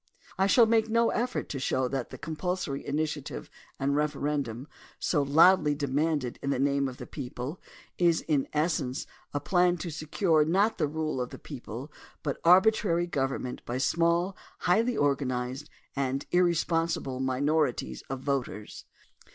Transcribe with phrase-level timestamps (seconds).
[0.35, 5.75] I shall make no effort to show that the compulsory initiative and referendum, so loudly
[5.75, 7.61] demanded in the name of the people,
[7.99, 11.91] is in essence a plan to secure not the rule of the people
[12.23, 18.85] but arbitrary government by small, highly organized, and irresponsible minorities of voters.